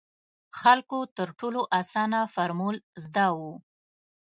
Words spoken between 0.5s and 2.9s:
خلکو تر ټولو اسانه فارمول